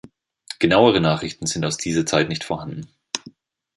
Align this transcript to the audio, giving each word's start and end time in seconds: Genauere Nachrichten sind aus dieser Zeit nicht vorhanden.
Genauere 0.57 0.99
Nachrichten 0.99 1.45
sind 1.45 1.63
aus 1.63 1.77
dieser 1.77 2.07
Zeit 2.07 2.27
nicht 2.27 2.43
vorhanden. 2.43 2.89